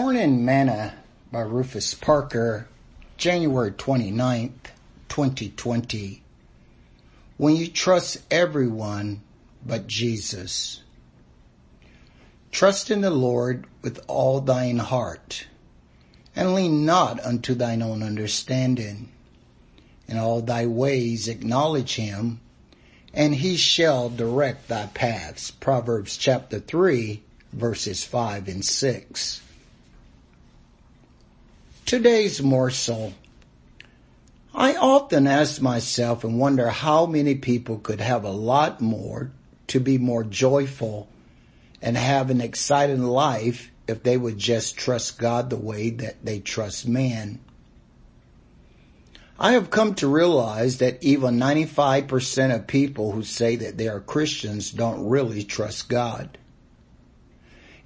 [0.00, 0.94] Morning Manna
[1.32, 2.68] by Rufus Parker,
[3.16, 4.70] January 29th,
[5.08, 6.22] 2020.
[7.36, 9.22] When you trust everyone
[9.66, 10.82] but Jesus.
[12.52, 15.48] Trust in the Lord with all thine heart,
[16.36, 19.08] and lean not unto thine own understanding.
[20.06, 22.38] In all thy ways acknowledge him,
[23.12, 25.50] and he shall direct thy paths.
[25.50, 27.20] Proverbs chapter 3,
[27.52, 29.40] verses 5 and 6.
[31.88, 33.14] Today's morsel.
[34.54, 39.30] I often ask myself and wonder how many people could have a lot more
[39.68, 41.08] to be more joyful
[41.80, 46.40] and have an exciting life if they would just trust God the way that they
[46.40, 47.40] trust man.
[49.38, 54.00] I have come to realize that even 95% of people who say that they are
[54.00, 56.36] Christians don't really trust God.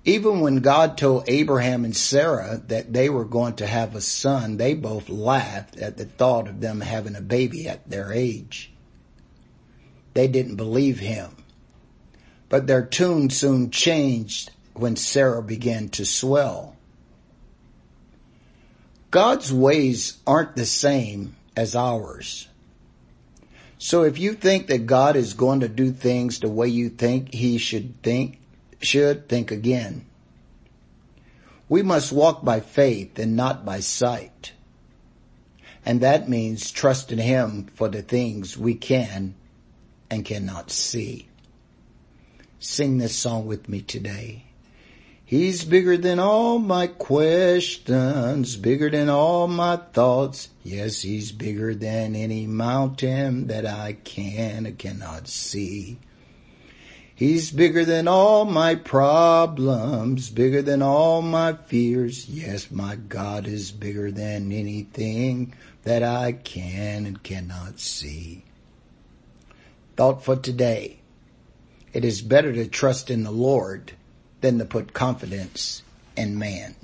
[0.05, 4.57] Even when God told Abraham and Sarah that they were going to have a son,
[4.57, 8.73] they both laughed at the thought of them having a baby at their age.
[10.15, 11.37] They didn't believe him.
[12.49, 16.77] But their tune soon changed when Sarah began to swell.
[19.11, 22.49] God's ways aren't the same as ours.
[23.79, 27.33] So if you think that God is going to do things the way you think
[27.33, 28.39] he should think,
[28.85, 30.07] should think again.
[31.69, 34.53] We must walk by faith and not by sight.
[35.85, 39.35] And that means trusting Him for the things we can
[40.11, 41.29] and cannot see.
[42.59, 44.45] Sing this song with me today.
[45.25, 50.51] He's bigger than all my questions, bigger than all my thoughts.
[50.63, 55.99] Yes, he's bigger than any mountain that I can or cannot see.
[57.23, 62.29] He's bigger than all my problems, bigger than all my fears.
[62.29, 68.43] Yes, my God is bigger than anything that I can and cannot see.
[69.97, 70.99] Thought for today.
[71.93, 73.93] It is better to trust in the Lord
[74.41, 75.85] than to put confidence
[76.17, 76.75] in man.